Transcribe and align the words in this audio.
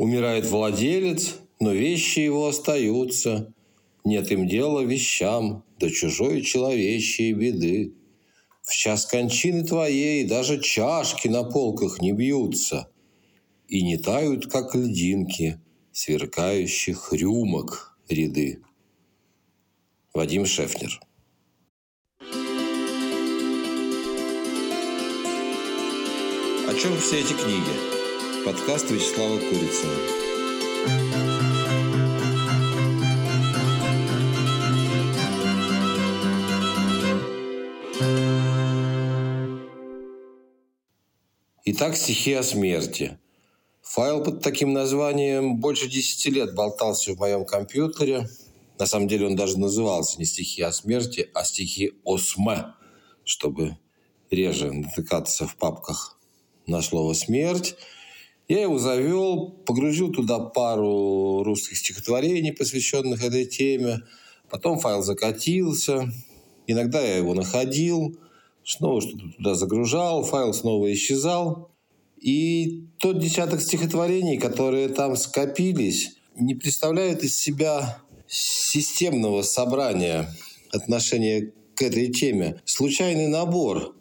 Умирает 0.00 0.46
владелец, 0.46 1.34
но 1.60 1.72
вещи 1.72 2.20
его 2.20 2.48
остаются. 2.48 3.52
Нет 4.02 4.32
им 4.32 4.48
дела 4.48 4.80
вещам, 4.80 5.62
до 5.78 5.90
чужой 5.90 6.40
человечьей 6.40 7.34
беды. 7.34 7.92
В 8.62 8.72
час 8.72 9.04
кончины 9.04 9.62
твоей 9.62 10.24
даже 10.24 10.58
чашки 10.58 11.28
на 11.28 11.44
полках 11.44 12.00
не 12.00 12.12
бьются 12.12 12.88
и 13.68 13.82
не 13.82 13.98
тают, 13.98 14.46
как 14.50 14.74
льдинки, 14.74 15.60
сверкающих 15.92 17.12
рюмок 17.12 17.94
ряды. 18.08 18.62
Вадим 20.14 20.46
Шефнер 20.46 20.98
О 26.70 26.74
чем 26.74 26.96
все 26.96 27.20
эти 27.20 27.34
книги? 27.34 27.89
Подкаст 28.44 28.90
Вячеслава 28.90 29.38
Курицына. 29.38 29.92
Итак, 41.66 41.96
стихи 41.96 42.32
о 42.32 42.42
смерти. 42.42 43.18
Файл 43.82 44.24
под 44.24 44.40
таким 44.40 44.72
названием 44.72 45.58
больше 45.58 45.88
10 45.90 46.32
лет 46.32 46.54
болтался 46.54 47.12
в 47.14 47.18
моем 47.18 47.44
компьютере. 47.44 48.26
На 48.78 48.86
самом 48.86 49.06
деле 49.06 49.26
он 49.26 49.36
даже 49.36 49.58
назывался 49.58 50.18
не 50.18 50.24
стихи 50.24 50.62
о 50.62 50.72
смерти, 50.72 51.30
а 51.34 51.44
стихи 51.44 51.92
о 52.04 52.16
СМЭ, 52.16 52.72
чтобы 53.24 53.76
реже 54.30 54.72
натыкаться 54.72 55.46
в 55.46 55.56
папках 55.56 56.18
на 56.66 56.80
слово 56.80 57.12
«смерть». 57.12 57.76
Я 58.50 58.62
его 58.62 58.80
завел, 58.80 59.50
погрузил 59.64 60.10
туда 60.10 60.40
пару 60.40 61.44
русских 61.44 61.76
стихотворений, 61.76 62.50
посвященных 62.50 63.22
этой 63.22 63.44
теме. 63.44 64.00
Потом 64.48 64.80
файл 64.80 65.04
закатился. 65.04 66.12
Иногда 66.66 67.00
я 67.00 67.18
его 67.18 67.34
находил, 67.34 68.18
снова 68.64 69.02
что-то 69.02 69.28
туда 69.36 69.54
загружал, 69.54 70.24
файл 70.24 70.52
снова 70.52 70.92
исчезал. 70.92 71.70
И 72.20 72.86
тот 72.98 73.20
десяток 73.20 73.60
стихотворений, 73.60 74.36
которые 74.36 74.88
там 74.88 75.14
скопились, 75.14 76.16
не 76.34 76.56
представляют 76.56 77.22
из 77.22 77.36
себя 77.36 78.02
системного 78.26 79.42
собрания 79.42 80.28
отношения 80.72 81.52
к 81.76 81.82
этой 81.82 82.08
теме. 82.08 82.60
Случайный 82.64 83.28
набор. 83.28 83.94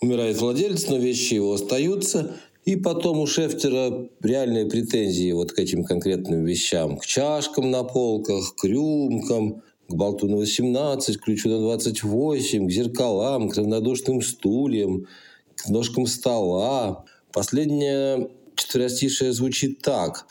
Умирает 0.00 0.38
владелец, 0.38 0.88
но 0.88 0.96
вещи 0.96 1.34
его 1.34 1.54
остаются. 1.54 2.36
И 2.64 2.76
потом 2.76 3.20
у 3.20 3.26
Шефтера 3.26 4.08
реальные 4.20 4.66
претензии 4.66 5.32
вот 5.32 5.52
к 5.52 5.58
этим 5.58 5.84
конкретным 5.84 6.44
вещам. 6.44 6.98
К 6.98 7.06
чашкам 7.06 7.70
на 7.70 7.84
полках, 7.84 8.56
к 8.56 8.64
рюмкам, 8.64 9.62
к 9.88 9.94
болту 9.94 10.28
на 10.28 10.36
18, 10.36 11.16
к 11.16 11.24
ключу 11.24 11.48
на 11.48 11.60
28, 11.60 12.66
к 12.66 12.70
зеркалам, 12.70 13.48
к 13.48 13.56
равнодушным 13.56 14.20
стульям, 14.20 15.06
к 15.54 15.68
ножкам 15.68 16.06
стола. 16.06 17.04
Последнее 17.32 18.30
четверостишее 18.56 19.32
звучит 19.32 19.80
так. 19.82 20.26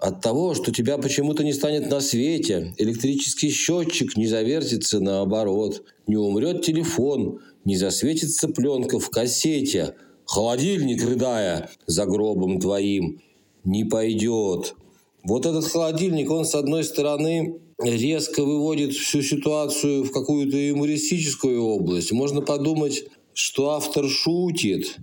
От 0.00 0.22
того, 0.22 0.54
что 0.54 0.72
тебя 0.72 0.96
почему-то 0.96 1.44
не 1.44 1.52
станет 1.52 1.90
на 1.90 2.00
свете, 2.00 2.74
электрический 2.78 3.50
счетчик 3.50 4.16
не 4.16 4.26
завертится 4.26 4.98
наоборот, 4.98 5.84
не 6.06 6.16
умрет 6.16 6.64
телефон, 6.64 7.40
не 7.66 7.76
засветится 7.76 8.48
пленка 8.48 8.98
в 8.98 9.10
кассете, 9.10 9.94
холодильник, 10.24 11.04
рыдая 11.04 11.68
за 11.86 12.06
гробом 12.06 12.60
твоим, 12.60 13.20
не 13.64 13.84
пойдет. 13.84 14.74
Вот 15.22 15.44
этот 15.44 15.66
холодильник, 15.66 16.30
он, 16.30 16.46
с 16.46 16.54
одной 16.54 16.84
стороны, 16.84 17.60
резко 17.78 18.42
выводит 18.42 18.94
всю 18.94 19.20
ситуацию 19.20 20.04
в 20.04 20.12
какую-то 20.12 20.56
юмористическую 20.56 21.62
область. 21.62 22.10
Можно 22.10 22.40
подумать, 22.40 23.04
что 23.34 23.72
автор 23.72 24.08
шутит. 24.08 24.96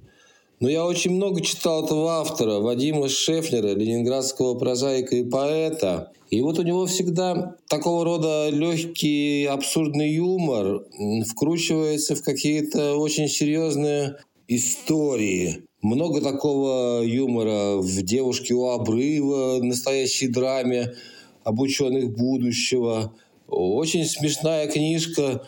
Но 0.60 0.70
я 0.70 0.86
очень 0.86 1.12
много 1.12 1.42
читал 1.42 1.86
этого 1.86 2.20
автора, 2.20 2.60
Вадима 2.60 3.10
Шефнера, 3.10 3.76
ленинградского 3.76 4.56
прозаика 4.56 5.16
и 5.16 5.24
поэта. 5.24 6.12
И 6.32 6.42
вот 6.42 6.58
у 6.58 6.64
него 6.64 6.88
всегда 6.88 7.56
такого 7.70 8.04
рода 8.04 8.50
легкий 8.50 9.46
абсурдный 9.46 10.14
юмор 10.14 10.84
вкручивается 11.30 12.16
в 12.16 12.24
какие-то 12.24 12.96
очень 12.96 13.28
серьезные 13.28 14.18
истории. 14.48 15.64
Много 15.82 16.22
такого 16.22 17.04
юмора 17.04 17.78
в 17.78 18.02
«Девушке 18.02 18.56
у 18.56 18.70
обрыва», 18.70 19.60
настоящей 19.62 20.28
драме 20.28 20.96
об 21.44 21.60
ученых 21.60 22.16
будущего. 22.18 23.14
Очень 23.48 24.06
смешная 24.06 24.68
книжка, 24.68 25.46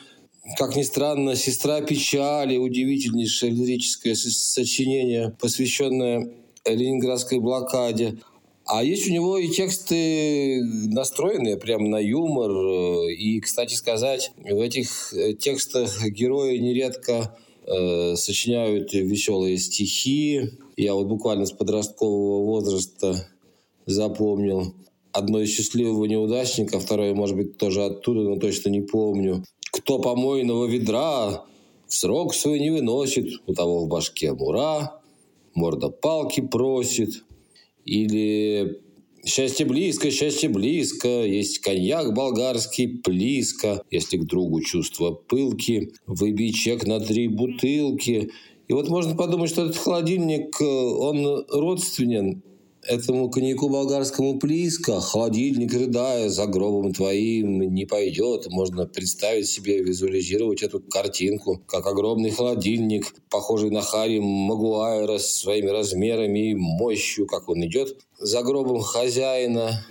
как 0.58 0.76
ни 0.76 0.84
странно, 0.84 1.36
«Сестра 1.36 1.82
печали», 1.82 2.58
удивительнейшее 2.58 3.52
лирическое 3.52 4.16
сочинение, 4.16 5.36
посвященное 5.40 6.32
ленинградской 6.66 7.40
блокаде. 7.40 8.18
А 8.66 8.84
есть 8.84 9.08
у 9.08 9.12
него 9.12 9.38
и 9.38 9.48
тексты, 9.48 10.62
настроенные 10.64 11.58
прямо 11.58 11.88
на 11.88 11.98
юмор. 11.98 12.52
И, 13.10 13.40
кстати 13.40 13.74
сказать, 13.74 14.32
в 14.38 14.60
этих 14.60 15.14
текстах 15.40 16.06
герои 16.06 16.58
нередко 16.58 17.36
э, 17.66 18.16
сочиняют 18.16 18.94
веселые 18.94 19.58
стихи. 19.58 20.52
Я 20.78 20.94
вот 20.94 21.08
буквально 21.08 21.48
с 21.48 21.52
подросткового 21.52 22.46
возраста 22.46 23.28
запомнил 23.88 24.76
одно 25.12 25.42
из 25.42 25.50
счастливого 25.50 26.06
неудачника, 26.06 26.80
второе, 26.80 27.14
может 27.14 27.36
быть, 27.36 27.58
тоже 27.58 27.84
оттуда, 27.84 28.22
но 28.22 28.36
точно 28.36 28.70
не 28.70 28.82
помню. 28.82 29.44
Кто 29.90 29.98
помойного 29.98 30.68
ведра 30.68 31.46
срок 31.88 32.36
свой 32.36 32.60
не 32.60 32.70
выносит, 32.70 33.42
у 33.48 33.56
того 33.56 33.86
в 33.86 33.88
башке 33.88 34.34
мура, 34.34 35.02
морда 35.56 35.90
палки 35.90 36.42
просит– 36.42 37.24
или 37.86 38.82
Счастье 39.26 39.66
близко, 39.66 40.12
счастье 40.12 40.48
близко, 40.48 41.08
есть 41.08 41.58
коньяк 41.60 42.14
болгарский, 42.14 43.00
плиска, 43.00 43.84
если 43.90 44.18
к 44.18 44.26
другу 44.26 44.62
чувства 44.62 45.12
пылки, 45.12 45.92
выбей 46.06 46.54
чек 46.54 46.86
на 46.86 47.00
три 47.00 47.28
бутылки. 47.28 48.30
И 48.68 48.74
вот 48.74 48.90
можно 48.90 49.16
подумать, 49.16 49.50
что 49.50 49.66
этот 49.66 49.78
холодильник, 49.78 50.62
э, 50.62 50.66
он 50.66 51.46
родственен 51.50 52.44
этому 52.84 53.30
коньяку 53.30 53.70
болгарскому 53.70 54.36
близко, 54.36 55.00
холодильник, 55.00 55.74
рыдая, 55.74 56.30
за 56.30 56.46
гробом 56.46 56.94
твоим 56.94 57.62
не 57.62 57.86
пойдет. 57.86 58.48
Можно 58.50 58.86
представить 58.86 59.48
себе, 59.48 59.84
визуализировать 59.84 60.64
эту 60.64 60.80
картинку, 60.80 61.62
как 61.68 61.86
огромный 61.86 62.32
холодильник, 62.32 63.14
похожий 63.30 63.70
на 63.70 63.82
Харри 63.82 64.20
Магуайра 64.20 65.18
с 65.18 65.40
своими 65.40 65.70
размерами 65.70 66.52
и 66.52 66.56
мощью, 66.56 67.28
как 67.28 67.50
он 67.50 67.66
идет 67.66 67.98
за 68.18 68.42
гробом 68.44 68.82
хозяина. 68.82 69.86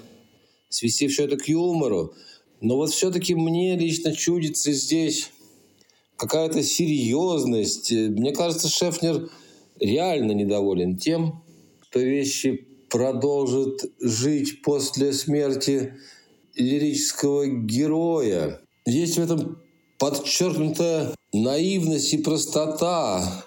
Свести 0.68 1.08
все 1.08 1.24
это 1.24 1.36
к 1.36 1.48
юмору. 1.48 2.14
Но 2.60 2.76
вот 2.76 2.90
все-таки 2.90 3.34
мне 3.34 3.76
лично 3.76 4.12
чудится 4.12 4.72
здесь 4.72 5.30
какая-то 6.16 6.62
серьезность. 6.62 7.92
Мне 7.92 8.32
кажется, 8.32 8.68
Шефнер 8.68 9.30
реально 9.78 10.32
недоволен 10.32 10.96
тем, 10.96 11.42
что 11.88 12.00
вещи 12.00 12.67
продолжит 12.90 13.90
жить 14.00 14.62
после 14.62 15.12
смерти 15.12 15.94
лирического 16.54 17.46
героя. 17.46 18.60
Есть 18.86 19.18
в 19.18 19.22
этом 19.22 19.58
подчеркнутая 19.98 21.14
наивность 21.32 22.12
и 22.14 22.18
простота, 22.18 23.44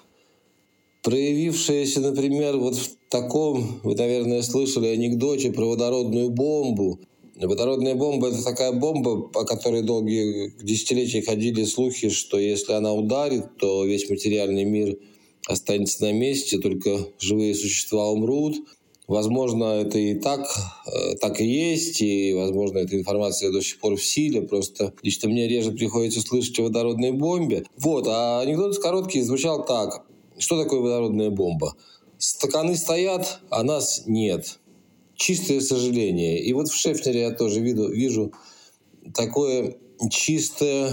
проявившаяся, 1.04 2.02
например, 2.02 2.58
вот 2.58 2.76
в 2.76 2.90
таком, 3.10 3.82
вы, 3.84 3.96
наверное, 3.96 4.42
слышали 4.42 4.88
анекдоте 4.88 5.52
про 5.52 5.66
водородную 5.66 6.30
бомбу. 6.30 7.00
Водородная 7.36 7.96
бомба– 7.96 8.28
это 8.30 8.44
такая 8.44 8.72
бомба, 8.72 9.32
о 9.34 9.46
которой 9.46 9.82
долгие 9.82 10.54
десятилетия 10.62 11.24
ходили 11.24 11.64
слухи, 11.64 12.10
что 12.10 12.38
если 12.38 12.74
она 12.74 12.94
ударит, 12.94 13.58
то 13.58 13.84
весь 13.84 14.08
материальный 14.10 14.64
мир 14.64 15.00
останется 15.48 16.04
на 16.04 16.14
месте, 16.14 16.60
только 16.60 17.08
живые 17.20 17.56
существа 17.56 18.10
умрут– 18.10 18.58
Возможно, 19.08 19.82
это 19.82 19.98
и 19.98 20.16
так, 20.16 20.48
э, 20.86 21.16
так 21.16 21.42
и 21.42 21.46
есть, 21.46 22.02
и, 22.02 22.34
возможно, 22.34 22.78
эта 22.78 22.98
информация 22.98 23.52
до 23.52 23.62
сих 23.62 23.80
пор 23.80 23.96
в 23.96 24.06
силе, 24.06 24.42
просто 24.42 24.94
лично 25.02 25.28
мне 25.28 25.48
реже 25.48 25.72
приходится 25.72 26.22
слышать 26.22 26.58
о 26.60 26.64
водородной 26.64 27.12
бомбе. 27.12 27.66
Вот, 27.78 28.08
а 28.08 28.42
анекдот 28.42 28.78
короткий 28.78 29.22
звучал 29.22 29.66
так. 29.66 30.06
Что 30.38 30.62
такое 30.64 30.80
водородная 30.80 31.30
бомба? 31.30 31.76
Стаканы 32.18 32.78
стоят, 32.78 33.42
а 33.50 33.64
нас 33.64 34.04
нет. 34.06 34.60
Чистое 35.16 35.60
сожаление. 35.60 36.40
И 36.40 36.54
вот 36.54 36.70
в 36.70 36.76
Шефнере 36.76 37.22
я 37.22 37.32
тоже 37.32 37.60
виду, 37.60 37.90
вижу 37.90 38.32
такое 39.14 39.76
чистое 40.10 40.92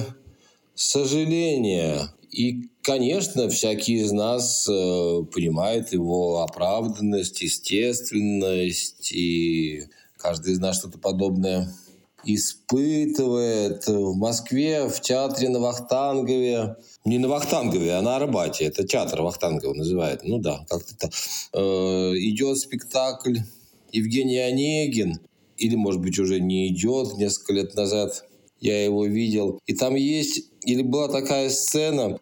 сожаление. 0.75 2.09
И, 2.31 2.69
конечно, 2.83 3.49
всякий 3.49 3.95
из 3.95 4.13
нас 4.13 4.69
э, 4.69 5.23
понимает 5.33 5.93
его 5.93 6.43
оправданность, 6.43 7.41
естественность, 7.41 9.13
и 9.13 9.85
каждый 10.17 10.53
из 10.53 10.61
нас 10.61 10.79
что-то 10.79 10.99
подобное 10.99 11.73
испытывает. 12.25 13.87
В 13.87 14.15
Москве, 14.17 14.89
в 14.89 15.01
театре 15.01 15.49
на 15.49 15.61
Вахтангове, 15.61 16.77
не 17.05 17.19
на 17.19 17.29
Вахтангове, 17.29 17.95
а 17.95 18.03
на 18.03 18.17
Арбате, 18.17 18.65
это 18.65 18.87
театр 18.87 19.23
Вахтангова 19.23 19.73
называют, 19.73 20.23
ну 20.25 20.39
да, 20.39 20.67
как-то 20.69 20.97
так, 20.97 21.13
э, 21.55 21.61
идет 21.61 22.59
спектакль 22.59 23.39
Евгений 23.93 24.39
Онегин, 24.39 25.21
или, 25.57 25.75
может 25.75 26.01
быть, 26.01 26.19
уже 26.19 26.41
не 26.41 26.69
идет, 26.69 27.17
несколько 27.17 27.53
лет 27.53 27.75
назад 27.75 28.25
я 28.61 28.85
его 28.85 29.07
видел. 29.07 29.61
И 29.67 29.75
там 29.75 29.95
есть, 29.95 30.51
или 30.65 30.83
была 30.83 31.09
такая 31.09 31.51
сцена, 31.51 32.19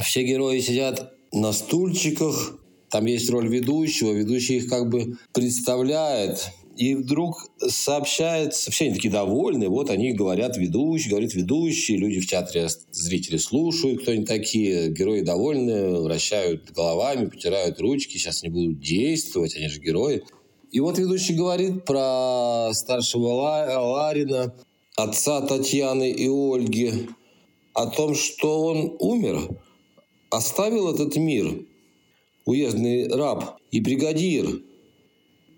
все 0.00 0.24
герои 0.24 0.60
сидят 0.60 1.14
на 1.32 1.52
стульчиках, 1.52 2.58
там 2.90 3.06
есть 3.06 3.30
роль 3.30 3.48
ведущего, 3.48 4.12
ведущий 4.12 4.58
их 4.58 4.68
как 4.68 4.88
бы 4.88 5.16
представляет, 5.32 6.50
и 6.76 6.94
вдруг 6.94 7.50
сообщается, 7.58 8.70
все 8.70 8.86
они 8.86 8.94
такие 8.94 9.12
довольны, 9.12 9.68
вот 9.68 9.90
они 9.90 10.12
говорят 10.12 10.56
ведущий, 10.56 11.10
говорит 11.10 11.34
ведущий, 11.34 11.96
люди 11.96 12.20
в 12.20 12.26
театре, 12.26 12.68
зрители 12.90 13.36
слушают, 13.36 14.02
кто 14.02 14.12
они 14.12 14.24
такие, 14.24 14.90
герои 14.90 15.20
довольны, 15.20 16.00
вращают 16.00 16.70
головами, 16.72 17.26
потирают 17.26 17.78
ручки, 17.80 18.16
сейчас 18.16 18.42
они 18.42 18.52
будут 18.52 18.80
действовать, 18.80 19.54
они 19.56 19.68
же 19.68 19.80
герои. 19.80 20.22
И 20.70 20.80
вот 20.80 20.98
ведущий 20.98 21.34
говорит 21.34 21.84
про 21.84 22.70
старшего 22.72 23.28
Ларина, 23.28 24.54
отца 24.96 25.40
Татьяны 25.40 26.10
и 26.10 26.28
Ольги, 26.28 27.08
о 27.74 27.86
том, 27.86 28.14
что 28.14 28.62
он 28.66 28.96
умер, 28.98 29.48
оставил 30.30 30.92
этот 30.94 31.16
мир, 31.16 31.64
уездный 32.44 33.08
раб 33.08 33.58
и 33.70 33.80
бригадир. 33.80 34.62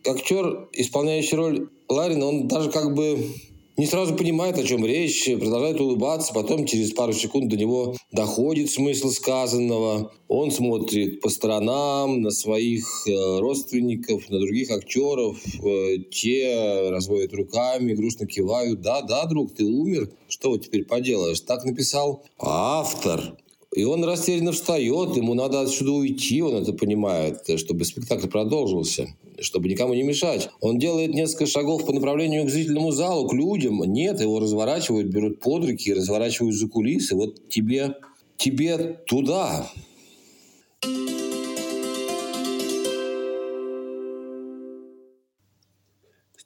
Актер, 0.07 0.69
исполняющий 0.73 1.37
роль 1.37 1.69
Ларина, 1.89 2.27
он 2.27 2.49
даже 2.49 2.71
как 2.71 2.95
бы 2.95 3.27
не 3.77 3.87
сразу 3.87 4.15
понимает, 4.15 4.59
о 4.59 4.65
чем 4.65 4.87
речь, 4.87 5.25
продолжает 5.25 5.81
улыбаться, 5.81 6.33
потом 6.33 6.67
через 6.67 6.93
пару 6.93 7.13
секунд 7.13 7.49
до 7.49 7.57
него 7.57 7.97
доходит 8.13 8.71
смысл 8.71 9.11
сказанного. 9.11 10.13
Он 10.29 10.51
смотрит 10.51 11.21
по 11.21 11.29
сторонам, 11.29 12.23
на 12.23 12.31
своих 12.31 13.07
э, 13.07 13.39
родственников, 13.41 14.29
на 14.31 14.39
других 14.39 14.71
актеров. 14.71 15.39
Э, 15.65 15.99
те 16.11 16.91
разводят 16.91 17.35
руками, 17.35 17.95
грустно 17.95 18.27
кивают. 18.27 18.81
Да, 18.81 19.03
да, 19.03 19.27
друг, 19.27 19.55
ты 19.55 19.65
умер. 19.65 20.11
Что 20.29 20.51
вот 20.51 20.65
теперь 20.65 20.85
поделаешь? 20.85 21.41
Так 21.41 21.65
написал 21.65 22.23
автор. 22.39 23.37
И 23.75 23.83
он 23.83 24.05
растерянно 24.05 24.53
встает, 24.53 25.17
ему 25.17 25.35
надо 25.35 25.61
отсюда 25.61 25.91
уйти, 25.91 26.41
он 26.41 26.63
это 26.63 26.73
понимает, 26.73 27.41
чтобы 27.59 27.85
спектакль 27.85 28.29
продолжился, 28.29 29.09
чтобы 29.41 29.69
никому 29.69 29.95
не 29.95 30.05
мешать. 30.05 30.49
Он 30.61 30.79
делает 30.79 31.13
несколько 31.13 31.47
шагов 31.47 31.85
по 31.85 31.93
направлению 31.93 32.45
к 32.45 32.51
зрительному 32.51 32.93
залу, 32.93 33.27
к 33.27 33.35
людям. 33.35 33.83
Нет, 33.83 34.21
его 34.21 34.39
разворачивают, 34.39 35.09
берут 35.09 35.41
под 35.41 35.65
руки, 35.65 35.93
разворачивают 35.93 36.55
за 36.55 36.69
кулисы. 36.69 37.17
Вот 37.17 37.49
тебе, 37.49 37.97
тебе 38.37 39.01
туда. 39.09 39.69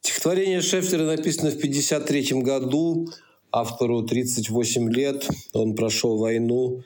Стихотворение 0.00 0.62
Шефтера 0.62 1.04
написано 1.04 1.50
в 1.50 1.56
1953 1.56 2.40
году. 2.40 3.10
Автору 3.52 4.02
38 4.02 4.90
лет. 4.90 5.28
Он 5.52 5.75
прошел 5.75 6.16
войну 6.16 6.82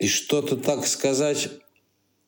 и 0.00 0.08
что-то, 0.08 0.56
так 0.56 0.86
сказать, 0.86 1.50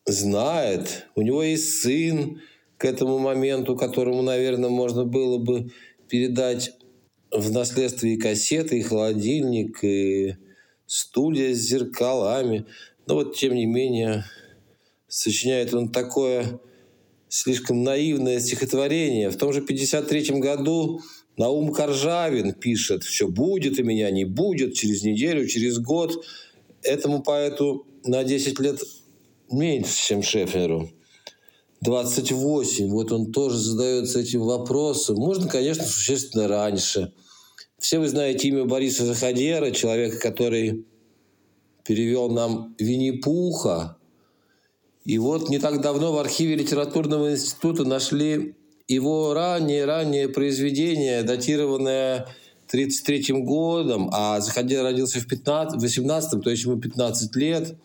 знает. 0.05 1.07
У 1.17 1.23
него 1.23 1.43
есть 1.43 1.81
сын 1.81 2.41
к 2.77 2.85
этому 2.85 3.19
моменту, 3.19 3.77
которому, 3.77 4.23
наверное, 4.23 4.69
можно 4.69 5.05
было 5.05 5.39
бы 5.39 5.73
передать 6.09 6.73
в 7.31 7.51
наследство 7.51 8.07
и 8.07 8.19
кассеты, 8.19 8.79
и 8.79 8.83
холодильник, 8.83 9.83
и 9.83 10.37
студия 10.87 11.55
с 11.55 11.59
зеркалами. 11.59 12.67
Но 13.07 13.15
вот, 13.15 13.37
тем 13.37 13.55
не 13.55 13.65
менее, 13.65 14.27
сочиняет 15.09 15.73
он 15.73 15.91
такое 15.91 16.61
слишком 17.29 17.83
наивное 17.83 18.39
стихотворение. 18.41 19.31
В 19.31 19.37
том 19.39 19.55
же 19.55 19.63
53 19.63 20.41
году 20.41 21.01
Наум 21.39 21.73
Коржавин 21.73 22.53
пишет 22.53 23.03
«Все 23.03 23.29
будет 23.29 23.79
у 23.79 23.85
меня, 23.85 24.11
не 24.11 24.27
будет, 24.27 24.75
через 24.75 25.03
неделю, 25.03 25.47
через 25.47 25.79
год» 25.79 26.23
этому 26.83 27.23
поэту 27.23 27.87
на 28.05 28.25
10 28.25 28.59
лет 28.61 28.81
меньше, 29.51 30.07
чем 30.07 30.23
Шефнеру. 30.23 30.91
28. 31.83 32.89
Вот 32.91 33.13
он 33.13 33.33
тоже 33.33 33.59
задается 33.59 34.21
этим 34.21 34.43
вопросом. 34.43 35.17
Можно, 35.17 35.49
конечно, 35.49 35.85
существенно 35.85 36.47
раньше. 36.47 37.13
Все 37.79 37.99
вы 37.99 38.09
знаете 38.09 38.49
имя 38.49 38.65
Бориса 38.65 39.05
Заходера, 39.05 39.73
человека, 39.73 40.19
который 40.19 40.87
перевел 41.85 42.31
нам 42.31 42.77
Винни-Пуха. 42.79 43.97
И 45.05 45.19
вот 45.19 45.49
не 45.49 45.59
так 45.59 45.81
давно 45.81 46.13
в 46.13 46.19
архиве 46.19 46.55
литературного 46.55 47.33
института 47.33 47.85
нашли 47.85 48.55
его 48.87 49.35
раннее-раннее 49.35 50.29
произведение, 50.29 51.25
датированное 51.25 52.29
33 52.73 53.35
годом, 53.43 54.09
а 54.13 54.41
Заходя 54.41 54.83
родился 54.83 55.21
в 55.21 55.27
15, 55.27 55.81
18 55.81 56.43
то 56.43 56.51
есть 56.51 56.65
ему 56.65 56.79
15 56.79 57.37
лет. 57.37 57.77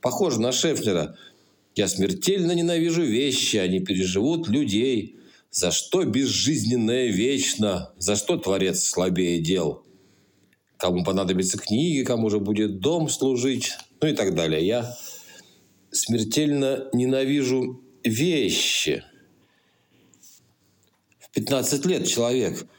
Похоже 0.00 0.40
на 0.40 0.50
Шефнера. 0.50 1.14
«Я 1.76 1.88
смертельно 1.88 2.52
ненавижу 2.52 3.02
вещи, 3.02 3.58
они 3.58 3.80
переживут 3.80 4.48
людей. 4.48 5.16
За 5.50 5.70
что 5.70 6.04
безжизненное 6.04 7.08
вечно? 7.08 7.92
За 7.98 8.16
что 8.16 8.38
Творец 8.38 8.82
слабее 8.82 9.40
дел? 9.42 9.84
Кому 10.78 11.04
понадобятся 11.04 11.58
книги, 11.58 12.02
кому 12.02 12.30
же 12.30 12.40
будет 12.40 12.80
дом 12.80 13.10
служить?» 13.10 13.72
Ну 14.00 14.08
и 14.08 14.14
так 14.14 14.34
далее. 14.34 14.66
Я 14.66 14.96
смертельно 15.90 16.88
ненавижу 16.94 17.82
вещи. 18.02 19.04
В 21.18 21.30
15 21.30 21.84
лет 21.84 22.06
человек– 22.08 22.66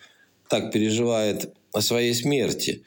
так 0.52 0.70
переживает 0.70 1.54
о 1.72 1.80
своей 1.80 2.14
смерти. 2.14 2.84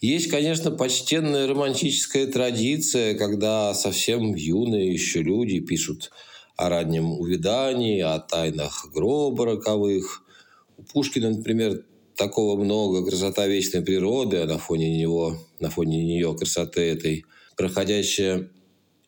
Есть, 0.00 0.28
конечно, 0.28 0.70
почтенная 0.70 1.48
романтическая 1.48 2.28
традиция, 2.28 3.14
когда 3.14 3.74
совсем 3.74 4.36
юные 4.36 4.92
еще 4.92 5.20
люди 5.20 5.58
пишут 5.58 6.12
о 6.56 6.68
раннем 6.68 7.10
увядании, 7.10 8.00
о 8.00 8.20
тайнах 8.20 8.88
гроба 8.94 9.46
роковых. 9.46 10.22
У 10.76 10.84
Пушкина, 10.84 11.30
например, 11.30 11.84
такого 12.14 12.62
много, 12.62 13.04
красота 13.04 13.48
вечной 13.48 13.82
природы, 13.82 14.36
а 14.36 14.46
на 14.46 14.58
фоне 14.58 14.96
него, 14.96 15.38
на 15.58 15.70
фоне 15.70 16.04
нее 16.04 16.36
красоты 16.36 16.82
этой 16.82 17.24
проходящая 17.56 18.48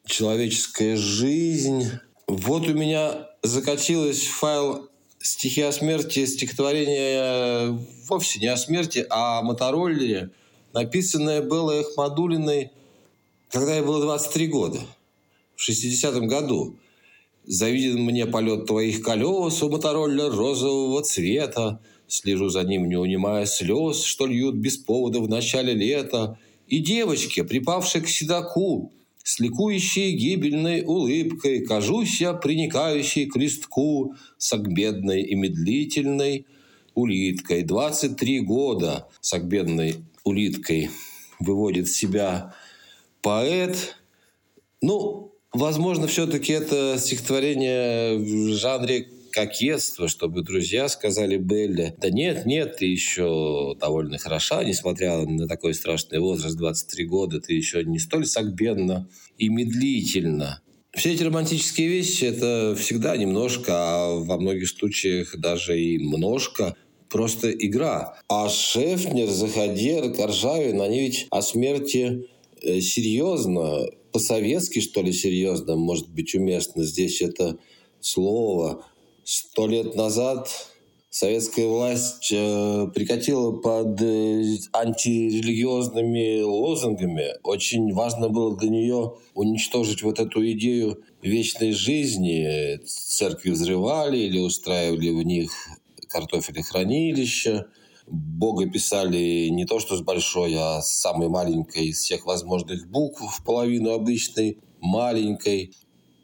человеческая 0.04 0.96
жизнь. 0.96 1.84
Вот 2.26 2.66
у 2.68 2.74
меня 2.74 3.28
закатилась 3.44 4.24
файл 4.24 4.89
стихи 5.20 5.62
о 5.62 5.72
смерти, 5.72 6.24
стихотворение 6.26 7.18
э, 7.18 7.78
вовсе 8.08 8.40
не 8.40 8.46
о 8.46 8.56
смерти, 8.56 9.06
а 9.10 9.38
о 9.38 9.42
мотороллере, 9.42 10.30
написанное 10.72 11.42
было 11.42 11.80
Эхмадулиной, 11.80 12.70
когда 13.50 13.76
ей 13.76 13.82
было 13.82 14.00
23 14.00 14.46
года, 14.48 14.80
в 15.56 15.68
60-м 15.68 16.26
году. 16.26 16.76
«Завиден 17.44 18.02
мне 18.02 18.26
полет 18.26 18.66
твоих 18.66 19.02
колес, 19.02 19.62
у 19.62 19.70
мотороллера 19.70 20.30
розового 20.30 21.02
цвета, 21.02 21.80
слежу 22.06 22.48
за 22.48 22.62
ним, 22.62 22.88
не 22.88 22.96
унимая 22.96 23.46
слез, 23.46 24.04
что 24.04 24.26
льют 24.26 24.56
без 24.56 24.76
повода 24.76 25.20
в 25.20 25.28
начале 25.28 25.72
лета, 25.72 26.38
и 26.68 26.78
девочке, 26.78 27.42
припавшей 27.42 28.02
к 28.02 28.08
седаку, 28.08 28.92
с 29.22 29.38
ликующей 29.38 30.12
гибельной 30.12 30.82
улыбкой 30.82 31.64
кажусь 31.64 32.20
я 32.20 32.32
приникающей 32.32 33.26
к 33.26 33.36
листку 33.36 34.14
сагбедной 34.38 35.22
и 35.22 35.34
медлительной 35.34 36.46
улиткой. 36.94 37.62
23 37.62 38.40
года 38.40 39.08
сагбедной 39.20 39.96
улиткой 40.24 40.90
выводит 41.38 41.88
себя 41.88 42.54
поэт. 43.22 43.96
Ну, 44.82 45.32
возможно, 45.52 46.06
все-таки 46.06 46.52
это 46.52 46.96
стихотворение 46.98 48.18
в 48.18 48.54
жанре 48.54 49.08
кокетство, 49.30 50.08
чтобы 50.08 50.42
друзья 50.42 50.88
сказали 50.88 51.36
Белле, 51.36 51.94
да 51.98 52.10
нет, 52.10 52.46
нет, 52.46 52.76
ты 52.76 52.86
еще 52.86 53.76
довольно 53.80 54.18
хороша, 54.18 54.62
несмотря 54.64 55.24
на 55.24 55.48
такой 55.48 55.74
страшный 55.74 56.18
возраст, 56.18 56.56
23 56.56 57.04
года, 57.06 57.40
ты 57.40 57.54
еще 57.54 57.84
не 57.84 57.98
столь 57.98 58.26
сагбенно 58.26 59.08
и 59.38 59.48
медлительно. 59.48 60.62
Все 60.92 61.12
эти 61.14 61.22
романтические 61.22 61.88
вещи– 61.88 62.24
это 62.26 62.74
всегда 62.76 63.16
немножко, 63.16 63.72
а 63.72 64.14
во 64.16 64.38
многих 64.38 64.68
случаях 64.68 65.38
даже 65.38 65.80
и 65.80 65.98
множко 65.98 66.74
просто 67.08 67.50
игра. 67.50 68.18
А 68.28 68.48
Шефнер, 68.48 69.28
Заходер, 69.28 70.12
Коржавин, 70.12 70.80
они 70.80 71.00
ведь 71.00 71.26
о 71.30 71.42
смерти 71.42 72.26
э, 72.62 72.80
серьезно, 72.80 73.86
по-советски, 74.12 74.80
что 74.80 75.02
ли, 75.02 75.12
серьезно, 75.12 75.76
может 75.76 76.08
быть 76.08 76.34
уместно 76.34 76.84
здесь 76.84 77.22
это 77.22 77.58
слово. 78.00 78.84
Сто 79.32 79.68
лет 79.68 79.94
назад 79.94 80.48
советская 81.08 81.68
власть 81.68 82.32
э, 82.32 82.88
прикатила 82.92 83.52
под 83.52 84.02
э, 84.02 84.56
антирелигиозными 84.72 86.42
лозунгами. 86.42 87.34
Очень 87.44 87.94
важно 87.94 88.28
было 88.28 88.56
для 88.56 88.70
нее 88.70 89.12
уничтожить 89.34 90.02
вот 90.02 90.18
эту 90.18 90.44
идею 90.50 91.04
вечной 91.22 91.70
жизни. 91.70 92.80
Церкви 92.84 93.50
взрывали 93.50 94.18
или 94.18 94.40
устраивали 94.40 95.10
в 95.10 95.22
них 95.22 95.52
картофелехранилища. 96.08 97.68
Бога 98.08 98.68
писали 98.68 99.46
не 99.50 99.64
то 99.64 99.78
что 99.78 99.96
с 99.96 100.00
большой, 100.00 100.56
а 100.58 100.82
с 100.82 100.90
самой 100.90 101.28
маленькой 101.28 101.90
из 101.90 102.00
всех 102.00 102.26
возможных 102.26 102.90
букв, 102.90 103.20
в 103.20 103.44
половину 103.44 103.92
обычной, 103.92 104.58
маленькой. 104.80 105.72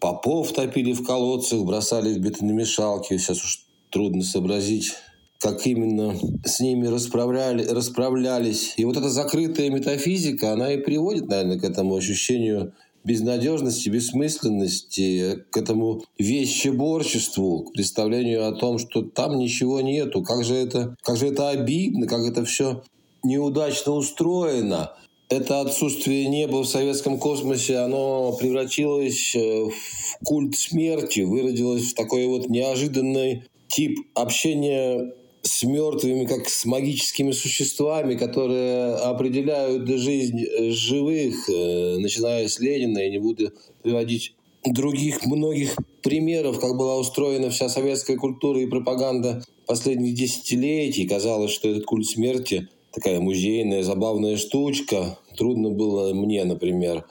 Попов 0.06 0.52
топили 0.52 0.92
в 0.92 1.02
колодцах, 1.02 1.64
бросали 1.64 2.14
в 2.14 2.20
бетономешалки. 2.20 3.18
Сейчас 3.18 3.42
уж 3.42 3.66
трудно 3.90 4.22
сообразить, 4.22 4.92
как 5.40 5.66
именно 5.66 6.14
с 6.44 6.60
ними 6.60 6.86
расправляли, 6.86 7.64
расправлялись. 7.64 8.74
И 8.76 8.84
вот 8.84 8.96
эта 8.96 9.10
закрытая 9.10 9.68
метафизика, 9.68 10.52
она 10.52 10.72
и 10.72 10.76
приводит, 10.76 11.26
наверное, 11.26 11.58
к 11.58 11.64
этому 11.64 11.96
ощущению 11.96 12.72
безнадежности, 13.02 13.88
бессмысленности, 13.88 15.44
к 15.50 15.56
этому 15.56 16.04
вещеборчеству, 16.20 17.64
к 17.64 17.72
представлению 17.72 18.46
о 18.46 18.52
том, 18.52 18.78
что 18.78 19.02
там 19.02 19.36
ничего 19.36 19.80
нету, 19.80 20.22
как 20.22 20.44
же 20.44 20.54
это, 20.54 20.94
как 21.02 21.16
же 21.16 21.26
это 21.26 21.48
обидно, 21.48 22.06
как 22.06 22.20
это 22.20 22.44
все 22.44 22.84
неудачно 23.24 23.90
устроено. 23.90 24.92
Это 25.28 25.60
отсутствие 25.60 26.28
неба 26.28 26.62
в 26.62 26.66
советском 26.66 27.18
космосе, 27.18 27.78
оно 27.78 28.36
превратилось 28.38 29.34
э, 29.34 29.64
в 29.64 30.24
культ 30.24 30.56
смерти, 30.56 31.20
выродилось 31.20 31.90
в 31.90 31.94
такой 31.94 32.26
вот 32.26 32.48
неожиданный 32.48 33.42
тип 33.66 33.98
общения 34.14 35.12
с 35.42 35.64
мертвыми, 35.64 36.26
как 36.26 36.48
с 36.48 36.64
магическими 36.64 37.32
существами, 37.32 38.14
которые 38.14 38.94
определяют 38.94 39.88
жизнь 39.88 40.44
живых, 40.70 41.50
э, 41.50 41.96
начиная 41.98 42.46
с 42.46 42.60
Ленина, 42.60 42.98
и 42.98 43.10
не 43.10 43.18
буду 43.18 43.50
приводить 43.82 44.32
других 44.64 45.26
многих 45.26 45.76
примеров, 46.02 46.60
как 46.60 46.76
была 46.76 46.98
устроена 46.98 47.50
вся 47.50 47.68
советская 47.68 48.16
культура 48.16 48.60
и 48.60 48.66
пропаганда 48.66 49.44
последних 49.66 50.14
десятилетий. 50.14 51.08
Казалось, 51.08 51.50
что 51.50 51.68
этот 51.68 51.84
культ 51.84 52.06
смерти 52.06 52.68
такая 52.96 53.20
музейная, 53.20 53.82
забавная 53.82 54.38
штучка. 54.38 55.18
Трудно 55.36 55.70
было 55.70 56.14
мне, 56.14 56.44
например, 56.44 57.04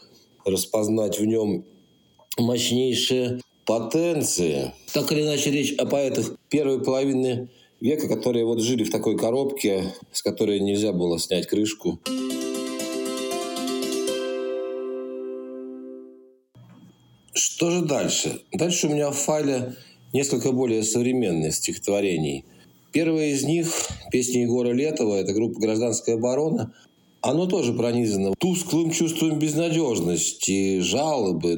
распознать 0.43 1.19
в 1.19 1.25
нем 1.25 1.63
мощнейшие 2.39 3.39
потенции. 3.65 4.73
Так 4.93 5.11
или 5.11 5.21
иначе, 5.21 5.51
речь 5.51 5.73
о 5.73 5.85
поэтах 5.85 6.37
первой 6.49 6.83
половины 6.83 7.49
века, 7.79 8.07
которые 8.07 8.45
вот 8.45 8.61
жили 8.61 8.83
в 8.83 8.89
такой 8.89 9.15
коробке, 9.15 9.93
с 10.11 10.23
которой 10.23 10.59
нельзя 10.59 10.91
было 10.91 11.19
снять 11.19 11.45
крышку. 11.45 11.99
Что 17.33 17.69
же 17.69 17.81
дальше? 17.81 18.41
Дальше 18.51 18.87
у 18.87 18.89
меня 18.89 19.11
в 19.11 19.15
файле 19.15 19.75
несколько 20.13 20.51
более 20.51 20.81
современных 20.81 21.53
стихотворений. 21.53 22.43
Первое 22.95 23.31
из 23.31 23.43
них, 23.43 23.67
песня 24.09 24.43
Егора 24.43 24.71
Летова, 24.71 25.15
это 25.15 25.33
группа 25.33 25.59
«Гражданская 25.59 26.15
оборона», 26.15 26.73
оно 27.19 27.45
тоже 27.45 27.73
пронизано 27.73 28.33
тусклым 28.39 28.91
чувством 28.91 29.37
безнадежности, 29.37 30.79
жалобы. 30.79 31.57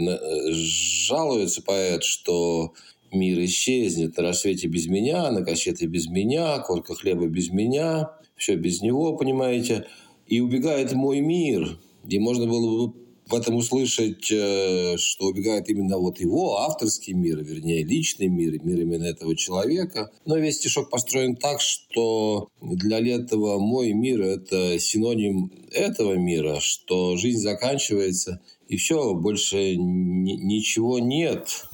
Жалуется 0.50 1.62
поэт, 1.62 2.03
что 2.03 2.74
мир 3.12 3.39
исчезнет 3.46 4.17
на 4.17 4.24
рассвете 4.24 4.67
без 4.67 4.88
меня, 4.88 5.29
на 5.29 5.46
кассеты 5.46 5.86
без 5.86 6.08
меня, 6.08 6.58
корка 6.58 6.96
хлеба 6.96 7.27
без 7.27 7.51
меня, 7.51 8.10
все 8.36 8.56
без 8.56 8.82
него, 8.82 9.15
понимаете. 9.15 9.86
И 10.25 10.39
убегает 10.39 10.94
мой 10.94 11.20
мир. 11.20 11.77
И 12.10 12.17
можно 12.17 12.48
было 12.48 12.88
бы 12.88 12.94
в 13.29 13.34
этом 13.34 13.55
услышать, 13.55 14.31
э, 14.31 14.96
что 14.98 15.25
убегает 15.25 15.69
именно 15.69 15.98
вот 15.98 16.19
его 16.19 16.60
авторский 16.60 17.13
мир, 17.13 17.43
вернее, 17.43 17.84
личный 17.84 18.27
мир, 18.27 18.63
мир 18.63 18.81
именно 18.81 19.05
этого 19.05 19.36
человека. 19.36 20.12
Но 20.25 20.38
весь 20.38 20.57
стишок 20.57 20.89
построен 20.89 21.36
так, 21.36 21.60
что 21.62 22.50
для 22.62 23.00
Летова 23.00 23.60
мой 23.60 23.93
мир– 23.93 24.22
это 24.22 24.79
синоним 24.79 25.51
этого 25.72 26.13
мира, 26.13 26.60
что 26.60 27.17
жизнь 27.17 27.39
заканчивается, 27.39 28.41
и 28.67 28.77
все, 28.77 29.13
больше 29.13 29.75
ничего 29.75 31.00
нет. 31.00 31.65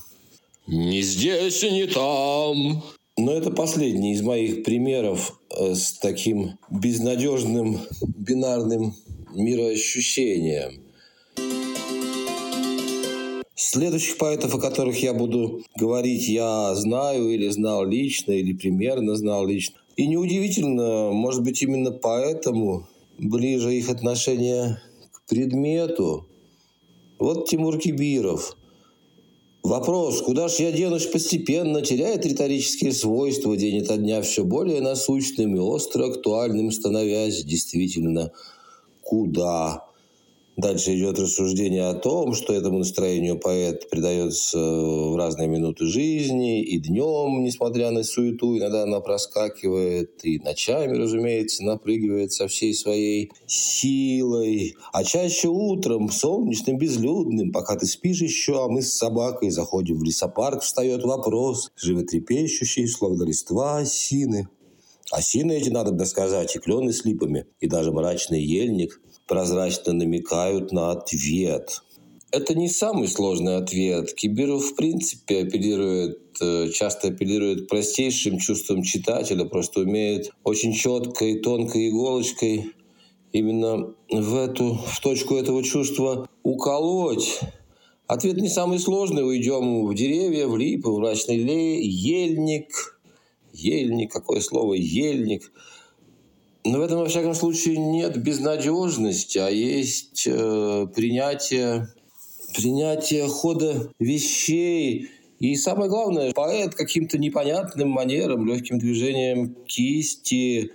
Ни 0.68 1.02
здесь, 1.02 1.62
ни 1.64 1.86
там. 1.86 2.84
Но 3.18 3.32
это 3.32 3.52
последний 3.52 4.14
из 4.14 4.22
моих 4.22 4.64
примеров 4.64 5.40
э, 5.52 5.76
с 5.76 5.94
таким 5.94 6.58
безнадежным 6.72 7.80
бинарным 8.02 8.96
мироощущением. 9.36 10.84
Следующих 13.66 14.18
поэтов, 14.18 14.54
о 14.54 14.60
которых 14.60 15.02
я 15.02 15.14
буду 15.14 15.64
говорить, 15.78 16.28
я 16.28 16.76
знаю 16.76 17.30
или 17.30 17.48
знал 17.48 17.86
лично, 17.86 18.34
или 18.34 18.54
примерно 18.54 19.16
знал 19.16 19.48
лично. 19.48 19.78
И 19.96 20.06
неудивительно, 20.08 21.12
может 21.12 21.44
быть, 21.44 21.62
именно 21.62 21.92
поэтому 21.92 22.88
ближе 23.18 23.74
их 23.74 23.90
отношение 23.90 24.82
к 25.12 25.30
предмету. 25.30 26.28
Вот 27.20 27.48
Тимур 27.48 27.78
Кибиров– 27.80 28.58
Вопрос, 29.64 30.22
куда 30.22 30.50
ж 30.50 30.60
я 30.60 30.74
денусь 30.74 31.06
постепенно, 31.06 31.82
теряет 31.82 32.26
риторические 32.26 32.92
свойства, 32.92 33.56
день 33.56 33.82
ото 33.82 33.96
дня 33.96 34.22
все 34.22 34.44
более 34.44 34.82
насущным 34.82 35.56
и 35.56 35.60
остро 35.60 36.08
актуальным 36.08 36.70
становясь. 36.70 37.46
Действительно, 37.46 38.34
куда? 39.02 39.86
Дальше 40.56 40.96
идет 40.96 41.18
рассуждение 41.18 41.88
о 41.88 41.96
том, 41.96 42.36
что 42.36 42.54
этому 42.54 42.78
настроению 42.78 43.40
поэт 43.40 43.90
придается 43.90 44.60
в 44.60 45.16
разные 45.18 45.48
минуты 45.48 45.88
жизни, 45.88 46.62
и 46.64 46.78
днем, 46.78 47.44
несмотря 47.44 47.90
на 47.90 48.04
суету, 48.04 48.56
иногда 48.56 48.84
она 48.84 49.00
проскакивает, 49.00 50.24
и 50.24 50.38
ночами, 50.38 50.96
разумеется, 50.96 51.64
напрыгивает 51.64 52.34
со 52.34 52.48
всей 52.48 52.76
своей 52.76 53.32
силой, 53.48 54.76
а 54.92 55.04
чаще 55.04 55.48
утром, 55.48 56.12
солнечным, 56.12 56.78
безлюдным, 56.78 57.52
пока 57.52 57.76
ты 57.76 57.88
спишь 57.88 58.22
еще, 58.22 58.64
а 58.64 58.68
мы 58.68 58.84
с 58.84 58.94
собакой 58.94 59.50
заходим 59.50 59.98
в 59.98 60.04
лесопарк, 60.04 60.62
встает 60.62 61.04
вопрос, 61.04 61.72
животрепещущий, 61.76 62.88
словно 62.88 63.24
листва 63.24 63.78
осины. 63.78 64.50
Осины 65.10 65.54
эти, 65.54 65.70
надо 65.70 65.94
бы 65.94 66.06
сказать, 66.06 66.56
и 66.56 66.60
клены 66.60 66.94
с 66.94 67.06
липами, 67.06 67.48
и 67.60 67.66
даже 67.66 67.92
мрачный 67.92 68.44
ельник– 68.44 69.02
прозрачно 69.34 69.94
намекают 69.94 70.72
на 70.72 70.92
ответ. 70.92 71.82
Это 72.30 72.54
не 72.54 72.70
самый 72.70 73.08
сложный 73.08 73.56
ответ. 73.56 74.14
Кибиров, 74.14 74.64
в 74.64 74.76
принципе, 74.76 75.42
апеллирует, 75.42 76.20
э, 76.40 76.70
часто 76.70 77.08
апеллирует 77.08 77.68
простейшим 77.68 78.38
чувством 78.38 78.84
читателя, 78.84 79.46
просто 79.46 79.80
умеет 79.80 80.30
очень 80.44 80.74
четкой, 80.74 81.40
тонкой 81.40 81.90
иголочкой 81.90 82.74
именно 83.32 83.96
в 84.12 84.36
эту, 84.36 84.76
в 84.86 85.00
точку 85.02 85.36
этого 85.36 85.64
чувства 85.64 86.30
уколоть. 86.44 87.40
Ответ 88.06 88.38
не 88.38 88.50
самый 88.50 88.78
сложный. 88.78 89.28
Уйдем 89.28 89.88
в 89.88 89.96
деревья, 89.96 90.46
в 90.46 90.56
липы, 90.56 90.90
в 90.90 91.00
мрачный 91.00 91.38
лей, 91.38 91.82
ельник. 91.82 93.00
Ельник, 93.52 94.12
какое 94.12 94.42
слово, 94.42 94.76
ельник– 94.76 95.52
но 96.66 96.80
в 96.80 96.82
этом, 96.82 97.00
во 97.00 97.08
всяком 97.08 97.34
случае, 97.34 97.78
нет 97.78 98.22
безнадежности, 98.22 99.38
а 99.38 99.50
есть 99.50 100.26
э, 100.26 100.88
принятие, 100.96 101.90
принятие 102.56 103.28
хода 103.28 103.92
вещей. 104.00 105.10
И 105.40 105.56
самое 105.56 105.90
главное, 105.90 106.32
поэт 106.32 106.74
каким-то 106.74 107.18
непонятным 107.18 107.90
манером, 107.90 108.48
легким 108.48 108.80
движением 108.80 109.56
кисти 109.66 110.72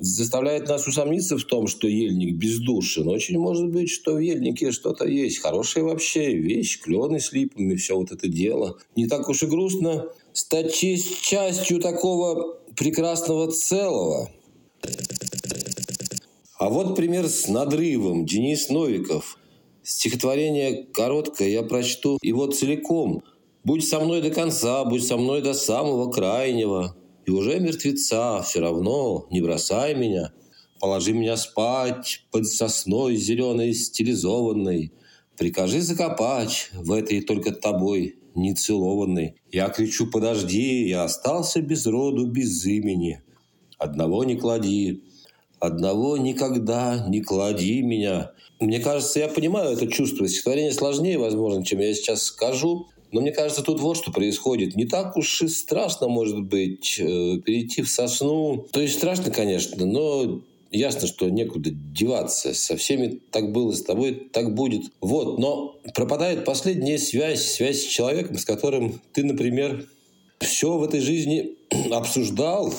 заставляет 0.00 0.68
нас 0.68 0.86
усомниться 0.86 1.36
в 1.36 1.44
том, 1.44 1.66
что 1.66 1.88
ельник 1.88 2.36
бездушен. 2.36 3.08
Очень 3.08 3.38
может 3.38 3.68
быть, 3.70 3.90
что 3.90 4.14
в 4.14 4.18
ельнике 4.18 4.72
что-то 4.72 5.06
есть. 5.06 5.38
Хорошая 5.38 5.84
вообще 5.84 6.34
вещь, 6.34 6.80
клены 6.80 7.20
с 7.20 7.32
липами, 7.32 7.76
все 7.76 7.96
вот 7.96 8.10
это 8.10 8.28
дело. 8.28 8.78
Не 8.96 9.06
так 9.06 9.28
уж 9.28 9.42
и 9.42 9.46
грустно 9.46 10.06
стать 10.32 10.74
частью 10.74 11.80
такого 11.80 12.58
прекрасного 12.76 13.50
целого. 13.50 14.30
А 16.58 16.68
вот 16.68 16.96
пример 16.96 17.28
с 17.28 17.48
надрывом. 17.48 18.26
Денис 18.26 18.68
Новиков. 18.68 19.38
Стихотворение 19.82 20.84
короткое, 20.92 21.48
я 21.48 21.62
прочту 21.62 22.18
его 22.22 22.46
целиком. 22.46 23.22
«Будь 23.64 23.86
со 23.86 24.00
мной 24.00 24.22
до 24.22 24.30
конца, 24.30 24.84
будь 24.84 25.06
со 25.06 25.16
мной 25.16 25.42
до 25.42 25.52
самого 25.52 26.10
крайнего, 26.10 26.96
и 27.26 27.30
уже 27.30 27.58
мертвеца, 27.60 28.42
все 28.42 28.60
равно 28.60 29.26
не 29.30 29.40
бросай 29.40 29.94
меня». 29.94 30.32
положи 30.78 31.12
меня 31.12 31.36
спать 31.36 32.26
под 32.30 32.46
сосной 32.46 33.16
зеленой 33.16 33.74
стилизованной. 33.74 34.92
Прикажи 35.36 35.80
закопать 35.80 36.70
в 36.72 36.92
этой 36.92 37.20
только 37.20 37.52
тобой 37.52 38.16
нецелованной. 38.34 39.36
Я 39.50 39.68
кричу, 39.68 40.10
подожди, 40.10 40.88
я 40.88 41.04
остался 41.04 41.60
без 41.60 41.86
роду, 41.86 42.26
без 42.26 42.64
имени. 42.64 43.22
Одного 43.78 44.24
не 44.24 44.36
клади, 44.36 45.02
одного 45.60 46.16
никогда 46.16 47.04
не 47.08 47.20
клади 47.22 47.82
меня. 47.82 48.32
Мне 48.60 48.80
кажется, 48.80 49.20
я 49.20 49.28
понимаю 49.28 49.72
это 49.72 49.86
чувство. 49.86 50.28
Стихотворение 50.28 50.72
сложнее, 50.72 51.18
возможно, 51.18 51.64
чем 51.64 51.80
я 51.80 51.94
сейчас 51.94 52.24
скажу. 52.24 52.88
Но 53.12 53.20
мне 53.20 53.32
кажется, 53.32 53.62
тут 53.62 53.80
вот 53.80 53.96
что 53.96 54.12
происходит. 54.12 54.76
Не 54.76 54.84
так 54.84 55.16
уж 55.16 55.42
и 55.42 55.48
страшно, 55.48 56.08
может 56.08 56.40
быть, 56.42 56.98
э, 56.98 57.38
перейти 57.38 57.82
в 57.82 57.88
сосну. 57.88 58.66
То 58.70 58.80
есть 58.80 58.98
страшно, 58.98 59.30
конечно, 59.30 59.86
но 59.86 60.42
ясно, 60.70 61.06
что 61.06 61.28
некуда 61.28 61.70
деваться. 61.70 62.52
Со 62.52 62.76
всеми 62.76 63.20
так 63.30 63.52
было, 63.52 63.72
с 63.72 63.82
тобой 63.82 64.28
так 64.32 64.54
будет. 64.54 64.92
Вот, 65.00 65.38
но 65.38 65.76
пропадает 65.94 66.44
последняя 66.44 66.98
связь, 66.98 67.42
связь 67.42 67.82
с 67.82 67.86
человеком, 67.86 68.36
с 68.36 68.44
которым 68.44 69.00
ты, 69.12 69.24
например, 69.24 69.86
все 70.40 70.76
в 70.76 70.84
этой 70.84 71.00
жизни 71.00 71.56
обсуждал, 71.90 72.74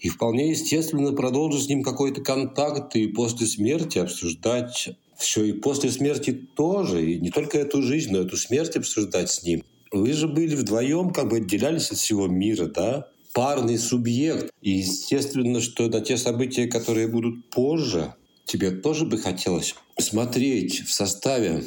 и 0.00 0.08
вполне 0.08 0.50
естественно 0.50 1.12
продолжишь 1.12 1.64
с 1.64 1.68
ним 1.68 1.82
какой-то 1.82 2.22
контакт 2.22 2.96
и 2.96 3.06
после 3.06 3.46
смерти 3.46 3.98
обсуждать 3.98 4.90
все, 5.16 5.44
и 5.44 5.52
после 5.52 5.90
смерти 5.90 6.32
тоже, 6.32 7.04
и 7.04 7.20
не 7.20 7.30
только 7.30 7.58
эту 7.58 7.82
жизнь, 7.82 8.10
но 8.10 8.20
эту 8.20 8.38
смерть 8.38 8.76
обсуждать 8.76 9.30
с 9.30 9.42
ним. 9.42 9.62
Вы 9.92 10.12
же 10.14 10.28
были 10.28 10.54
вдвоем, 10.54 11.10
как 11.10 11.28
бы 11.28 11.38
отделялись 11.38 11.90
от 11.90 11.98
всего 11.98 12.26
мира, 12.26 12.66
да? 12.66 13.08
Парный 13.34 13.78
субъект. 13.78 14.50
И 14.62 14.70
естественно, 14.70 15.60
что 15.60 15.88
на 15.88 16.00
те 16.00 16.16
события, 16.16 16.66
которые 16.66 17.06
будут 17.06 17.50
позже, 17.50 18.14
тебе 18.46 18.70
тоже 18.70 19.04
бы 19.04 19.18
хотелось 19.18 19.74
смотреть 19.98 20.80
в 20.80 20.92
составе 20.92 21.64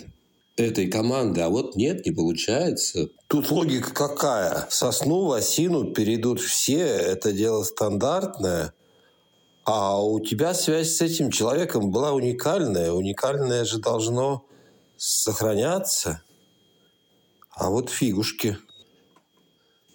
этой 0.56 0.88
команды, 0.88 1.42
а 1.42 1.50
вот 1.50 1.76
нет, 1.76 2.06
не 2.06 2.12
получается. 2.12 3.10
Тут 3.28 3.50
логика 3.52 3.94
какая? 3.94 4.68
Сосну, 4.70 5.26
в 5.26 5.32
осину 5.32 5.94
перейдут 5.94 6.40
все, 6.40 6.80
это 6.80 7.32
дело 7.32 7.64
стандартное– 7.64 8.74
а 9.66 10.04
у 10.04 10.20
тебя 10.20 10.54
связь 10.54 10.96
с 10.96 11.02
этим 11.02 11.32
человеком 11.32 11.90
была 11.90 12.12
уникальная. 12.12 12.92
Уникальное 12.92 13.64
же 13.64 13.80
должно 13.80 14.46
сохраняться. 14.98 16.22
А 17.50 17.70
вот 17.70 17.90
фигушки. 17.90 18.58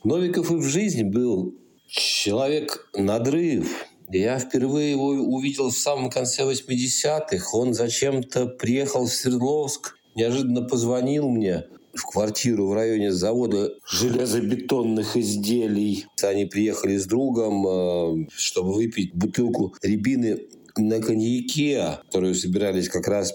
Новиков 0.05 0.51
и 0.51 0.55
в 0.55 0.63
жизни 0.63 1.03
был 1.03 1.55
человек 1.87 2.89
надрыв. 2.95 3.85
Я 4.09 4.39
впервые 4.39 4.93
его 4.93 5.09
увидел 5.09 5.69
в 5.69 5.77
самом 5.77 6.09
конце 6.09 6.45
80-х. 6.45 7.51
Он 7.53 7.75
зачем-то 7.75 8.47
приехал 8.47 9.05
в 9.05 9.13
Свердловск, 9.13 9.98
неожиданно 10.19 10.63
позвонил 10.63 11.29
мне– 11.29 11.65
в 11.99 12.07
квартиру 12.07 12.69
в 12.69 12.75
районе 12.75 13.13
завода 13.13 13.73
железобетонных 13.87 15.17
изделий. 15.17 16.07
Они 16.23 16.47
приехали 16.47 16.97
с 16.97 17.07
другом, 17.07 17.67
э, 17.67 18.27
чтобы 18.37 18.73
выпить 18.73 19.15
бутылку 19.15 19.75
рябины 19.83 20.43
на 20.77 21.01
коньяке, 21.01 21.99
которую 22.05 22.35
собирались 22.35 22.89
как 22.89 23.09
раз 23.09 23.35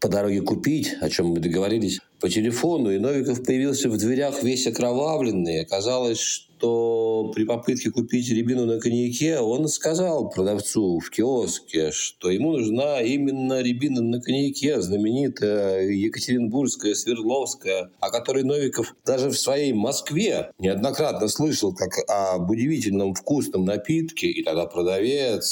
по 0.00 0.08
дороге 0.08 0.40
купить, 0.40 0.94
о 1.00 1.10
чем 1.10 1.28
мы 1.28 1.40
договорились 1.40 2.00
по 2.20 2.28
телефону, 2.28 2.90
и 2.90 2.98
Новиков 2.98 3.44
появился 3.44 3.90
в 3.90 3.98
дверях 3.98 4.42
весь 4.42 4.66
окровавленный. 4.66 5.60
Оказалось, 5.60 6.48
что 6.60 7.32
при 7.34 7.44
попытке 7.44 7.90
купить 7.90 8.28
рябину 8.30 8.66
на 8.66 8.78
коньяке 8.78 9.38
он 9.38 9.66
сказал 9.68 10.28
продавцу 10.28 10.98
в 10.98 11.10
киоске, 11.10 11.90
что 11.90 12.30
ему 12.30 12.52
нужна 12.52 13.00
именно 13.00 13.62
рябина 13.62 14.02
на 14.02 14.20
коньяке, 14.20 14.80
знаменитая 14.82 15.88
Екатеринбургская, 15.88 16.94
Свердловская, 16.94 17.90
о 17.98 18.10
которой 18.10 18.44
Новиков 18.44 18.94
даже 19.06 19.30
в 19.30 19.38
своей 19.38 19.72
Москве 19.72 20.50
неоднократно 20.58 21.28
слышал 21.28 21.74
как 21.74 21.92
об 22.08 22.50
удивительном 22.50 23.14
вкусном 23.14 23.64
напитке, 23.64 24.26
и 24.26 24.42
тогда 24.42 24.66
продавец 24.66 25.46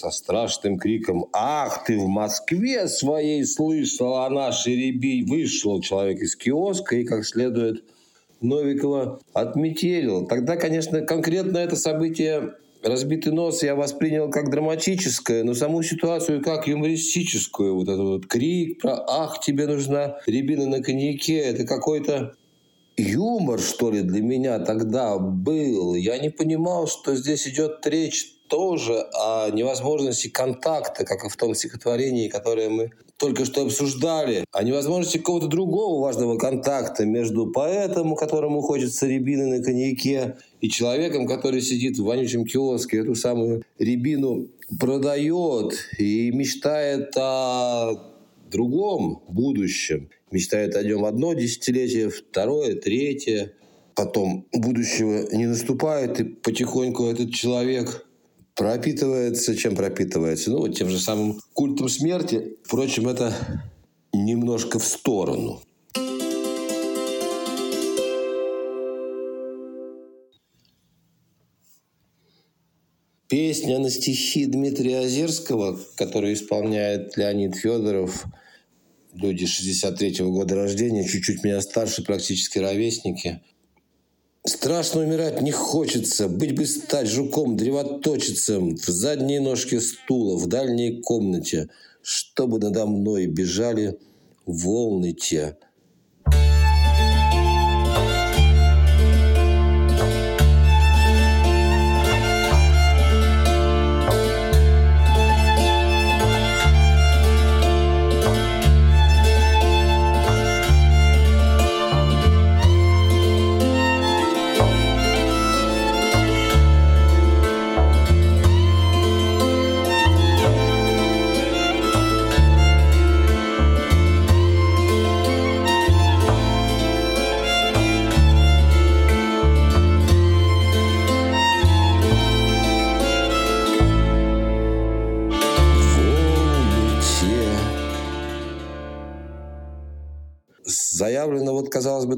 со 0.00 0.10
страшным 0.10 0.78
криком 0.78 1.26
«Ах, 1.32 1.84
ты 1.84 1.96
в 1.96 2.08
Москве 2.08 2.88
своей 2.88 3.44
слышал 3.44 4.16
о 4.16 4.30
нашей 4.30 4.74
реби!» 4.74 5.24
Вышел 5.24 5.80
человек 5.80 6.20
из 6.20 6.34
киоска 6.34 6.96
и 6.96 7.04
как 7.04 7.24
следует 7.24 7.84
Новикова 8.40 9.20
отметелил. 9.32 10.26
Тогда, 10.26 10.56
конечно, 10.56 11.00
конкретно 11.02 11.58
это 11.58 11.76
событие 11.76 12.54
разбитый 12.82 13.32
нос 13.32 13.62
я 13.62 13.74
воспринял 13.74 14.30
как 14.30 14.50
драматическое, 14.50 15.44
но 15.44 15.54
саму 15.54 15.82
ситуацию 15.82 16.42
как 16.42 16.68
юмористическую. 16.68 17.74
Вот 17.74 17.88
этот 17.88 18.04
вот 18.04 18.26
крик 18.26 18.80
про 18.80 19.04
«Ах, 19.08 19.40
тебе 19.40 19.66
нужна 19.66 20.18
рябина 20.26 20.66
на 20.66 20.82
коньяке!» 20.82 21.38
Это 21.38 21.64
какой-то 21.64 22.34
юмор, 22.98 23.60
что 23.60 23.90
ли, 23.90 24.02
для 24.02 24.20
меня 24.22 24.58
тогда 24.58 25.18
был. 25.18 25.94
Я 25.94 26.18
не 26.18 26.30
понимал, 26.30 26.86
что 26.86 27.14
здесь 27.14 27.46
идет 27.48 27.86
речь 27.86 28.34
тоже 28.48 29.06
о 29.14 29.50
невозможности 29.50 30.28
контакта, 30.28 31.04
как 31.04 31.24
и 31.24 31.28
в 31.28 31.36
том 31.36 31.54
стихотворении, 31.54 32.28
которое 32.28 32.68
мы 32.68 32.90
только 33.18 33.44
что 33.44 33.62
обсуждали, 33.62 34.44
о 34.52 34.62
невозможности 34.62 35.18
какого-то 35.18 35.48
другого 35.48 36.00
важного 36.00 36.38
контакта 36.38 37.04
между 37.04 37.48
поэтом, 37.48 38.14
которому 38.14 38.62
хочется 38.62 39.06
рябины 39.06 39.46
на 39.58 39.62
коньяке, 39.62 40.36
и 40.60 40.70
человеком, 40.70 41.26
который 41.26 41.60
сидит 41.60 41.98
в 41.98 42.04
вонючем 42.04 42.44
киоске, 42.44 42.98
эту 42.98 43.14
самую 43.14 43.64
рябину 43.78 44.48
продает 44.78 45.72
и 45.98 46.30
мечтает 46.30 47.16
о 47.16 47.94
другом 48.50 49.22
будущем. 49.28 50.10
Мечтает 50.30 50.76
о 50.76 50.82
нем 50.82 51.04
одно 51.04 51.32
десятилетие, 51.34 52.10
второе, 52.10 52.74
третье. 52.74 53.52
Потом 53.94 54.46
будущего 54.52 55.26
не 55.34 55.46
наступает, 55.46 56.20
и 56.20 56.24
потихоньку 56.24 57.06
этот 57.06 57.32
человек 57.32 58.06
пропитывается, 58.54 59.56
чем 59.56 59.74
пропитывается? 59.74 60.50
Ну, 60.50 60.58
вот 60.58 60.76
тем 60.76 60.88
же 60.88 60.98
самым 60.98 61.40
культом 61.52 61.88
смерти. 61.88 62.56
Впрочем, 62.64 63.08
это 63.08 63.32
немножко 64.12 64.78
в 64.78 64.84
сторону. 64.84 65.62
Песня 73.28 73.78
на 73.78 73.90
стихи 73.90 74.46
Дмитрия 74.46 75.00
Озерского, 75.00 75.78
которую 75.96 76.32
исполняет 76.32 77.16
Леонид 77.18 77.56
Федоров, 77.56 78.24
люди 79.20 79.44
63-го 79.44 80.30
года 80.30 80.54
рождения, 80.54 81.06
чуть-чуть 81.06 81.44
меня 81.44 81.60
старше, 81.60 82.02
практически 82.02 82.58
ровесники– 82.58 83.40
Страшно 84.46 85.02
умирать 85.02 85.42
не 85.42 85.50
хочется, 85.50 86.26
быть 86.26 86.54
бы 86.54 86.64
стать 86.64 87.06
жуком, 87.06 87.58
древоточицем, 87.58 88.76
в 88.76 88.86
задние 88.86 89.40
ножки 89.40 89.78
стула, 89.78 90.38
в 90.38 90.46
дальней 90.46 91.02
комнате, 91.02 91.68
чтобы 92.00 92.58
надо 92.58 92.86
мной 92.86 93.26
бежали 93.26 93.98
волны 94.46 95.12
те– 95.12 95.58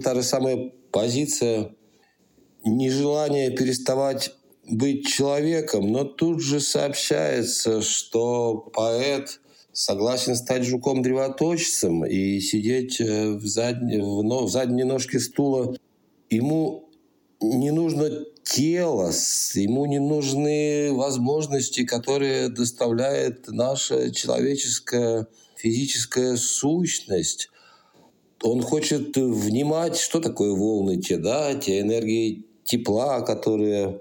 та 0.00 0.14
же 0.14 0.22
самая 0.22 0.72
позиция 0.90 1.74
нежелания 2.64 3.50
переставать 3.50 4.34
быть 4.68 5.06
человеком, 5.06 5.90
но 5.90 6.04
тут 6.04 6.40
же 6.40 6.60
сообщается, 6.60 7.82
что 7.82 8.56
поэт 8.72 9.40
согласен 9.72 10.36
стать 10.36 10.64
жуком-древоточцем 10.64 12.04
и 12.04 12.40
сидеть 12.40 13.00
в, 13.00 13.46
задней, 13.46 14.00
в, 14.00 14.44
в 14.44 14.48
задней 14.48 14.84
ножке 14.84 15.18
стула. 15.20 15.76
Ему 16.28 16.88
не 17.40 17.70
нужно 17.70 18.10
тело, 18.44 19.12
ему 19.54 19.86
не 19.86 19.98
нужны 19.98 20.92
возможности, 20.92 21.84
которые 21.84 22.48
доставляет 22.48 23.48
наша 23.48 24.12
человеческая 24.12 25.26
физическая 25.56 26.36
сущность. 26.36 27.50
Он 28.42 28.62
хочет 28.62 29.16
внимать, 29.16 29.96
что 29.96 30.20
такое 30.20 30.52
волны 30.52 30.96
те, 30.96 31.18
да, 31.18 31.54
те 31.54 31.80
энергии 31.80 32.46
тепла, 32.64 33.20
которые 33.20 34.00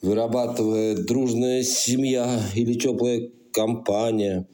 вырабатывает 0.00 1.06
дружная 1.06 1.62
семья 1.62 2.40
или 2.54 2.74
теплая 2.74 3.30
компания. 3.52 4.46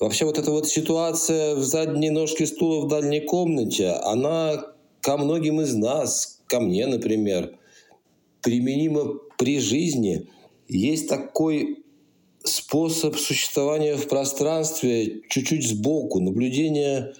Вообще 0.00 0.24
вот 0.24 0.38
эта 0.38 0.50
вот 0.50 0.68
ситуация 0.68 1.54
в 1.54 1.62
задней 1.62 2.10
ножке 2.10 2.46
стула 2.46 2.84
в 2.84 2.88
дальней 2.88 3.20
комнате, 3.20 3.90
она 3.90 4.64
ко 5.00 5.16
многим 5.16 5.60
из 5.60 5.74
нас, 5.74 6.40
ко 6.48 6.60
мне, 6.60 6.86
например, 6.86 7.56
применима 8.42 9.14
при 9.38 9.60
жизни. 9.60 10.28
Есть 10.68 11.08
такой 11.08 11.84
способ 12.44 13.16
существования 13.16 13.96
в 13.96 14.08
пространстве 14.08 15.22
чуть-чуть 15.28 15.68
сбоку, 15.68 16.20
наблюдение 16.20 17.14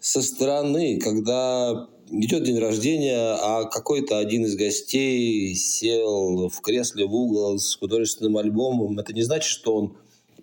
со 0.00 0.22
стороны, 0.22 0.98
когда 0.98 1.88
идет 2.10 2.44
день 2.44 2.58
рождения, 2.58 3.34
а 3.34 3.64
какой-то 3.64 4.18
один 4.18 4.44
из 4.44 4.56
гостей 4.56 5.54
сел 5.54 6.48
в 6.48 6.60
кресле 6.60 7.06
в 7.06 7.14
угол 7.14 7.58
с 7.58 7.74
художественным 7.76 8.36
альбомом. 8.36 8.98
Это 8.98 9.12
не 9.12 9.22
значит, 9.22 9.50
что 9.50 9.74
он 9.74 9.96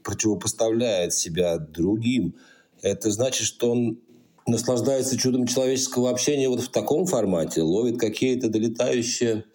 противопоставляет 0.03 1.13
себя 1.13 1.57
другим. 1.57 2.35
Это 2.81 3.09
значит, 3.11 3.47
что 3.47 3.71
он 3.71 3.99
наслаждается 4.45 5.17
чудом 5.17 5.47
человеческого 5.47 6.11
общения 6.11 6.49
вот 6.49 6.61
в 6.61 6.69
таком 6.69 7.07
формате, 7.07 7.63
ловит 7.63 7.99
какие-то 7.99 8.49
долетающие 8.49 9.45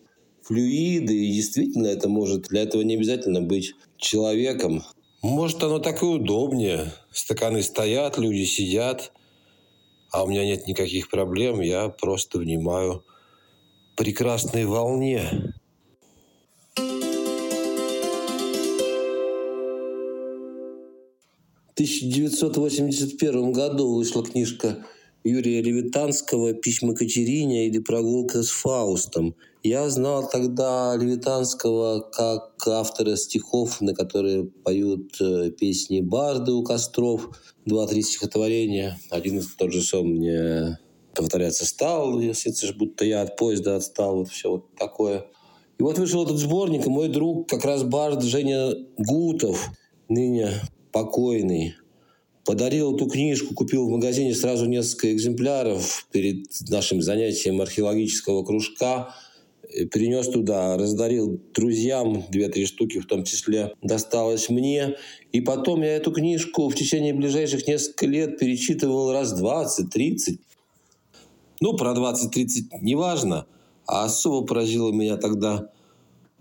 флюиды, 0.43 1.15
и 1.15 1.33
действительно 1.33 1.87
это 1.87 2.09
может, 2.09 2.49
для 2.49 2.63
этого 2.63 2.83
не 2.83 2.97
обязательно 2.97 3.41
быть 3.41 3.75
человеком. 3.97 4.83
Может, 5.23 5.63
оно 5.63 5.79
так 5.79 6.03
и 6.03 6.07
удобнее. 6.07 6.93
Стаканы 7.13 7.63
стоят, 7.63 8.19
люди 8.19 8.45
сидят, 8.45 9.13
а 10.11 10.25
у 10.25 10.29
меня 10.29 10.45
нет 10.45 10.67
никаких 10.67 11.09
проблем, 11.09 11.61
я 11.61 11.89
просто 11.89 12.39
внимаю 12.39 13.05
прекрасной 13.97 14.65
волне. 14.65 15.55
В 21.69 21.73
1981 21.75 23.53
году 23.53 23.95
вышла 23.95 24.25
книжка 24.25 24.85
Юрия 25.23 25.61
Левитанского 25.61 26.55
«Письма 26.55 26.95
Катерине» 26.95 27.67
или 27.67 27.79
«Прогулка 27.79 28.43
с 28.43 28.49
Фаустом». 28.49 29.35
Я 29.63 29.91
знал 29.91 30.27
тогда 30.27 30.97
Левитанского 30.97 32.01
как 32.01 32.67
автора 32.67 33.17
стихов, 33.17 33.83
на 33.83 33.95
которые 33.95 34.47
поют 34.47 35.21
э, 35.21 35.51
песни 35.51 36.01
барды 36.01 36.53
у 36.53 36.63
костров, 36.63 37.29
два-три 37.67 38.01
стихотворения. 38.01 38.99
Один 39.11 39.39
из 39.39 39.55
тот 39.55 39.73
же 39.73 39.83
сон 39.83 40.07
мне 40.15 40.79
повторяться 41.15 41.67
стал, 41.67 42.19
если 42.21 42.51
ж 42.51 42.75
будто 42.75 43.05
я 43.05 43.21
от 43.21 43.37
поезда 43.37 43.77
отстал, 43.77 44.17
вот 44.17 44.31
все 44.31 44.51
вот 44.51 44.75
такое. 44.77 45.27
И 45.79 45.83
вот 45.83 45.99
вышел 45.99 46.25
этот 46.25 46.39
сборник, 46.39 46.87
и 46.87 46.91
мой 46.91 47.09
друг, 47.09 47.47
как 47.47 47.67
раз 47.67 47.83
бард 47.83 48.23
Женя 48.23 48.73
Гутов, 48.97 49.71
ныне 50.09 50.51
покойный, 50.93 51.75
Подарил 52.51 52.97
эту 52.97 53.07
книжку, 53.07 53.55
купил 53.55 53.87
в 53.87 53.91
магазине 53.93 54.35
сразу 54.35 54.67
несколько 54.67 55.13
экземпляров 55.13 56.05
перед 56.11 56.47
нашим 56.69 57.01
занятием 57.01 57.61
археологического 57.61 58.43
кружка. 58.43 59.15
Перенес 59.93 60.29
туда, 60.29 60.77
раздарил 60.77 61.41
друзьям, 61.55 62.25
две-три 62.29 62.67
штуки 62.67 62.99
в 62.99 63.07
том 63.07 63.23
числе 63.23 63.75
досталось 63.83 64.49
мне. 64.49 64.97
И 65.31 65.41
потом 65.41 65.83
я 65.83 65.95
эту 65.95 66.11
книжку 66.11 66.69
в 66.69 66.75
течение 66.75 67.15
ближайших 67.15 67.69
нескольких 67.69 68.09
лет 68.09 68.39
перечитывал 68.41 69.13
раз 69.13 69.41
20-30. 69.41 70.41
Ну, 71.61 71.77
про 71.77 71.93
20-30 71.93 72.81
неважно. 72.83 73.47
А 73.87 74.07
особо 74.07 74.45
поразило 74.45 74.91
меня 74.91 75.19
тогда 75.19 75.71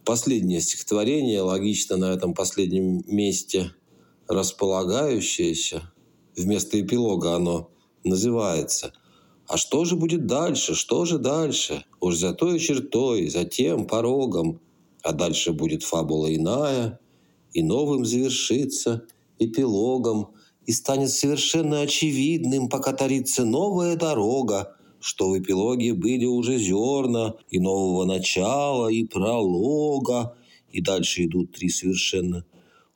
последнее 0.05 0.59
стихотворение, 0.59 1.41
логично 1.41 1.97
на 1.97 2.11
этом 2.11 2.33
последнем 2.33 3.03
месте– 3.05 3.73
располагающееся, 4.29 5.91
вместо 6.39 6.79
эпилога 6.79 7.35
оно 7.35 7.69
называется. 8.03 8.93
А 9.47 9.57
что 9.57 9.85
же 9.85 9.95
будет 9.95 10.25
дальше? 10.25 10.75
Что 10.75 11.05
же 11.05 11.17
дальше? 11.17 11.83
Уж 11.99 12.15
за 12.15 12.33
той 12.33 12.59
чертой, 12.59 13.29
за 13.29 13.45
тем 13.45 13.85
порогом. 13.85 14.59
А 15.03 15.11
дальше 15.11 15.53
будет 15.53 15.83
фабула 15.83 16.33
иная, 16.33 16.99
и 17.53 17.63
новым 17.63 18.05
завершится 18.05 19.03
эпилогом, 19.39 20.29
и 20.65 20.71
станет 20.71 21.09
совершенно 21.09 21.81
очевидным, 21.81 22.69
пока 22.69 22.93
тарится 22.93 23.45
новая 23.45 23.95
дорога, 23.95 24.75
что 24.99 25.29
в 25.29 25.39
эпилоге 25.39 25.93
были 25.93 26.25
уже 26.25 26.57
зерна 26.57 27.35
и 27.49 27.59
нового 27.59 28.05
начала, 28.05 28.89
и 28.89 29.05
пролога, 29.05 30.35
и 30.71 30.81
дальше 30.81 31.25
идут 31.25 31.53
три 31.53 31.69
совершенно 31.69 32.45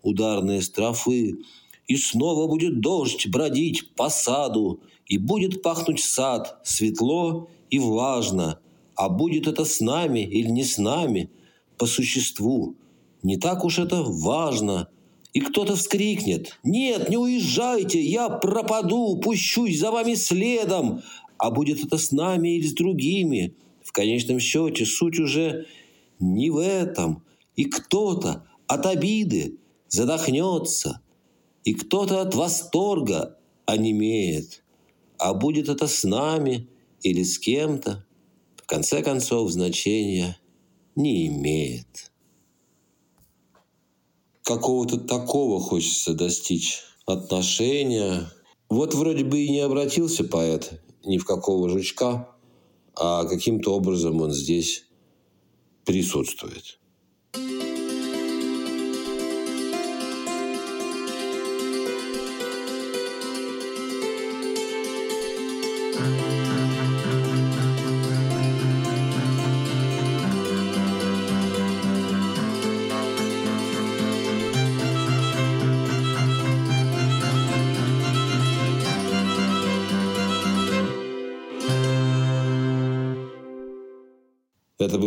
ударные 0.03 0.61
строфы, 0.61 1.39
и 1.87 1.95
снова 1.95 2.47
будет 2.47 2.79
дождь 2.79 3.27
бродить 3.27 3.93
по 3.95 4.09
саду, 4.09 4.81
и 5.05 5.17
будет 5.17 5.61
пахнуть 5.61 6.01
сад 6.01 6.59
светло 6.63 7.49
и 7.69 7.79
влажно, 7.79 8.59
а 8.95 9.09
будет 9.09 9.47
это 9.47 9.65
с 9.65 9.79
нами 9.81 10.21
или 10.21 10.47
не 10.47 10.63
с 10.63 10.77
нами, 10.77 11.29
по 11.77 11.85
существу. 11.85 12.75
Не 13.23 13.37
так 13.37 13.65
уж 13.65 13.79
это 13.79 14.03
важно. 14.03 14.89
И 15.33 15.39
кто-то 15.39 15.75
вскрикнет 15.75 16.59
«Нет, 16.63 17.09
не 17.09 17.17
уезжайте, 17.17 17.99
я 18.01 18.29
пропаду, 18.29 19.17
пущусь 19.17 19.79
за 19.79 19.91
вами 19.91 20.13
следом!» 20.13 21.01
А 21.37 21.49
будет 21.49 21.83
это 21.83 21.97
с 21.97 22.11
нами 22.11 22.55
или 22.55 22.67
с 22.67 22.73
другими. 22.73 23.55
В 23.83 23.91
конечном 23.91 24.39
счете 24.39 24.85
суть 24.85 25.19
уже 25.19 25.65
не 26.19 26.49
в 26.51 26.57
этом. 26.57 27.23
И 27.55 27.65
кто-то 27.65 28.45
от 28.67 28.85
обиды 28.85 29.57
задохнется, 29.89 31.01
и 31.63 31.73
кто-то 31.73 32.21
от 32.21 32.35
восторга 32.35 33.37
онемеет. 33.65 34.63
А 35.17 35.33
будет 35.33 35.69
это 35.69 35.87
с 35.87 36.03
нами 36.03 36.67
или 37.01 37.23
с 37.23 37.39
кем-то, 37.39 38.05
в 38.57 38.65
конце 38.65 39.01
концов 39.01 39.51
значения 39.51 40.37
не 40.95 41.27
имеет. 41.27 42.11
Какого-то 44.43 44.99
такого 44.99 45.61
хочется 45.61 46.13
достичь 46.13 46.81
отношения. 47.05 48.29
Вот 48.69 48.93
вроде 48.93 49.23
бы 49.23 49.39
и 49.39 49.49
не 49.49 49.59
обратился 49.61 50.23
поэт 50.23 50.81
ни 51.05 51.17
в 51.17 51.25
какого 51.25 51.69
жучка, 51.69 52.29
а 52.95 53.25
каким-то 53.25 53.75
образом 53.75 54.21
он 54.21 54.31
здесь 54.31 54.85
присутствует. 55.85 56.79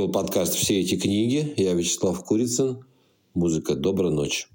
Был 0.07 0.12
подкаст 0.12 0.55
«Все 0.55 0.81
эти 0.81 0.97
книги». 0.97 1.55
Я 1.57 1.75
Вячеслав 1.75 2.25
Курицын. 2.25 2.85
Музыка 3.35 3.75
«Доброй 3.75 4.12
ночи». 4.12 4.47